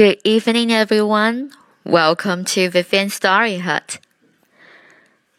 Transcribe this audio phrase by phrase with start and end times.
[0.00, 1.52] Good evening, everyone.
[1.84, 3.98] Welcome to Vivian Story Hut.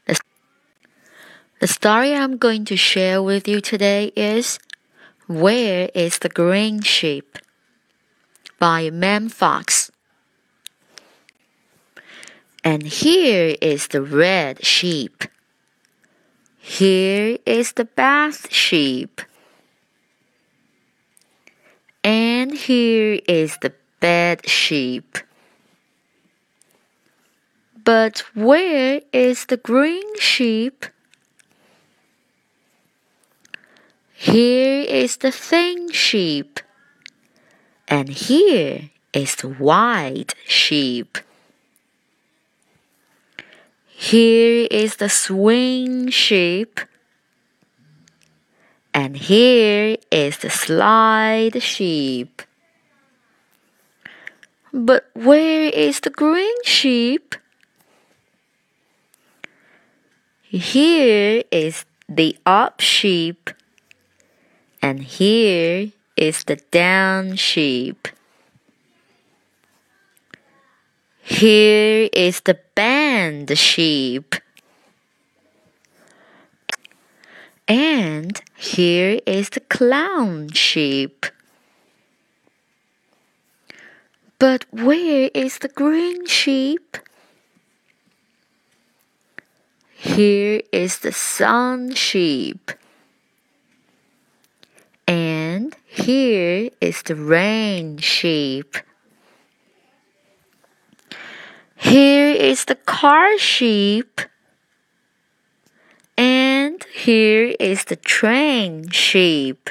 [0.06, 4.60] The, story I'm going to share with you today is
[5.26, 7.40] Where is the Green Sheep?
[8.60, 9.90] by Mem Fox.
[12.64, 15.24] And here is the red sheep.
[16.60, 19.22] Here is the bath sheep.
[22.04, 25.18] And here is the bed sheep.
[27.84, 30.86] But where is the green sheep?
[34.14, 36.60] Here is the thin sheep.
[37.88, 41.18] And here is the white sheep.
[43.88, 46.80] Here is the swing sheep.
[48.94, 52.42] And here is the slide sheep.
[54.74, 57.36] But where is the green sheep?
[60.44, 63.50] Here is the up sheep,
[64.82, 68.08] and here is the down sheep.
[71.22, 74.36] Here is the band sheep.
[77.68, 81.26] And here is the clown sheep.
[84.42, 86.98] But where is the green sheep?
[89.94, 92.72] Here is the sun sheep.
[95.08, 98.78] And here is the rain sheep.
[101.76, 104.22] Here is the car sheep.
[106.18, 109.70] And here is the train sheep.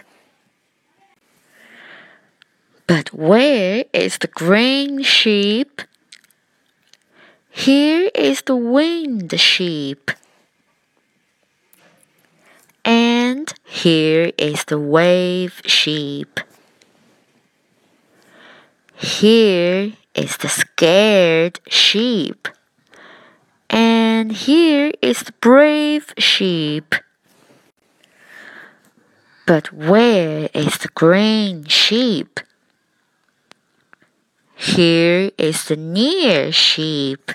[2.91, 5.83] But where is the green sheep?
[7.49, 10.11] Here is the winged sheep.
[12.85, 16.41] And here is the wave sheep.
[18.97, 22.49] Here is the scared sheep.
[23.69, 26.97] And here is the brave sheep.
[29.47, 32.41] But where is the green sheep?
[34.61, 37.33] Here is the near sheep.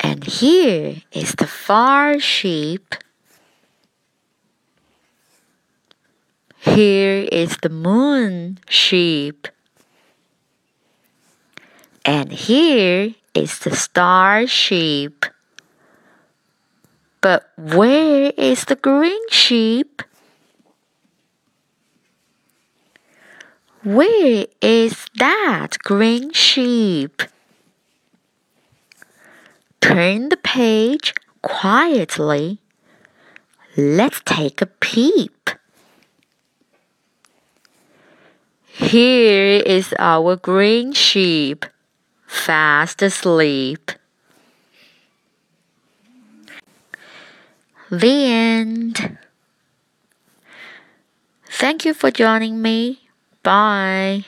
[0.00, 2.96] And here is the far sheep.
[6.58, 9.46] Here is the moon sheep.
[12.04, 15.24] And here is the star sheep.
[17.20, 19.95] But where is the green sheep?
[23.86, 27.22] Where is that green sheep?
[29.80, 32.58] Turn the page quietly.
[33.76, 35.50] Let's take a peep.
[38.66, 41.64] Here is our green sheep,
[42.26, 43.92] fast asleep.
[47.88, 49.18] The end.
[51.48, 53.05] Thank you for joining me.
[53.46, 54.24] Bye.